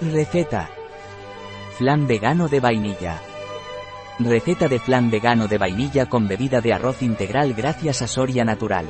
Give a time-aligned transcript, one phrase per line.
[0.00, 0.68] Receta.
[1.78, 3.18] Flan vegano de vainilla.
[4.18, 8.84] Receta de flan vegano de vainilla con bebida de arroz integral gracias a Soria Natural.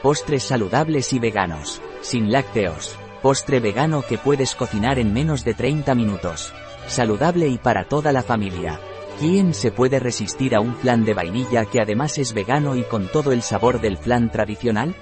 [0.00, 1.82] Postres saludables y veganos.
[2.00, 2.98] Sin lácteos.
[3.20, 6.50] Postre vegano que puedes cocinar en menos de 30 minutos.
[6.86, 8.80] Saludable y para toda la familia.
[9.20, 13.06] ¿Quién se puede resistir a un flan de vainilla que además es vegano y con
[13.08, 14.96] todo el sabor del flan tradicional?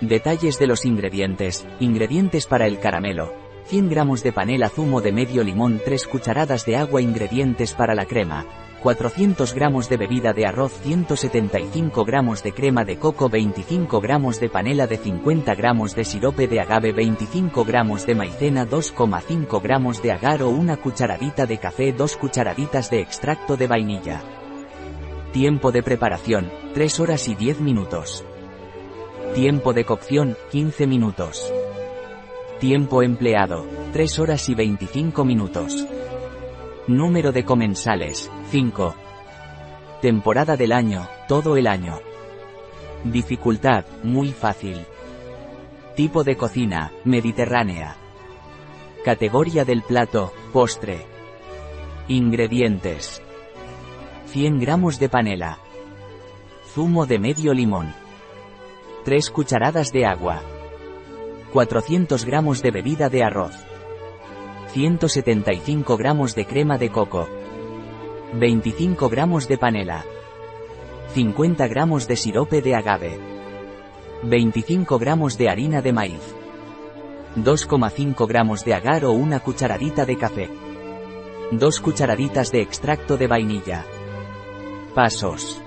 [0.00, 1.66] Detalles de los ingredientes.
[1.78, 3.41] Ingredientes para el caramelo.
[3.66, 8.06] 100 gramos de panela zumo de medio limón 3 cucharadas de agua Ingredientes para la
[8.06, 8.44] crema.
[8.82, 14.48] 400 gramos de bebida de arroz 175 gramos de crema de coco 25 gramos de
[14.48, 20.10] panela de 50 gramos de sirope de agave 25 gramos de maicena 2,5 gramos de
[20.10, 24.20] agar o una cucharadita de café 2 cucharaditas de extracto de vainilla.
[25.32, 28.24] Tiempo de preparación, 3 horas y 10 minutos.
[29.34, 31.52] Tiempo de cocción, 15 minutos.
[32.62, 35.84] Tiempo empleado, 3 horas y 25 minutos.
[36.86, 38.94] Número de comensales, 5.
[40.00, 41.98] Temporada del año, todo el año.
[43.02, 44.86] Dificultad, muy fácil.
[45.96, 47.96] Tipo de cocina, mediterránea.
[49.04, 51.04] Categoría del plato, postre.
[52.06, 53.22] Ingredientes.
[54.26, 55.58] 100 gramos de panela.
[56.72, 57.92] Zumo de medio limón.
[59.04, 60.42] 3 cucharadas de agua.
[61.52, 63.52] 400 gramos de bebida de arroz.
[64.68, 67.28] 175 gramos de crema de coco.
[68.32, 70.06] 25 gramos de panela.
[71.12, 73.18] 50 gramos de sirope de agave.
[74.22, 76.34] 25 gramos de harina de maíz.
[77.36, 80.48] 2,5 gramos de agar o una cucharadita de café.
[81.50, 83.84] 2 cucharaditas de extracto de vainilla.
[84.94, 85.60] Pasos.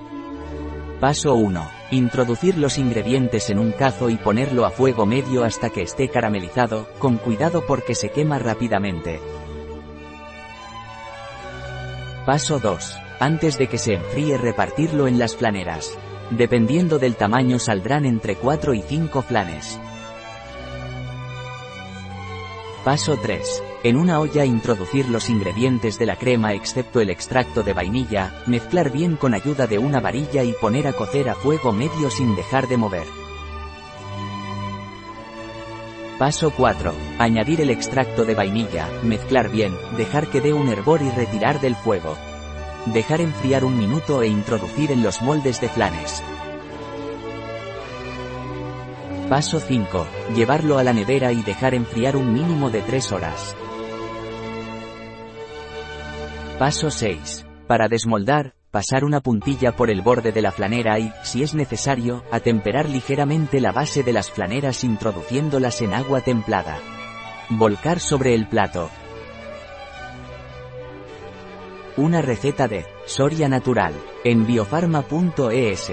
[1.00, 1.75] Paso 1.
[1.92, 6.88] Introducir los ingredientes en un cazo y ponerlo a fuego medio hasta que esté caramelizado,
[6.98, 9.20] con cuidado porque se quema rápidamente.
[12.26, 12.98] Paso 2.
[13.20, 15.96] Antes de que se enfríe repartirlo en las flaneras.
[16.32, 19.80] Dependiendo del tamaño saldrán entre 4 y 5 flanes.
[22.84, 23.64] Paso 3.
[23.86, 28.92] En una olla introducir los ingredientes de la crema excepto el extracto de vainilla, mezclar
[28.92, 32.68] bien con ayuda de una varilla y poner a cocer a fuego medio sin dejar
[32.68, 33.06] de mover.
[36.18, 36.96] Paso 4.
[37.20, 41.76] Añadir el extracto de vainilla, mezclar bien, dejar que dé un hervor y retirar del
[41.76, 42.18] fuego.
[42.88, 46.24] Dejar enfriar un minuto e introducir en los moldes de flanes.
[49.30, 50.08] Paso 5.
[50.36, 53.56] Llevarlo a la nevera y dejar enfriar un mínimo de 3 horas.
[56.60, 57.46] Paso 6.
[57.68, 62.24] Para desmoldar, pasar una puntilla por el borde de la flanera y, si es necesario,
[62.32, 66.78] atemperar ligeramente la base de las flaneras introduciéndolas en agua templada.
[67.50, 68.90] Volcar sobre el plato.
[71.98, 75.92] Una receta de Soria Natural, en biofarma.es.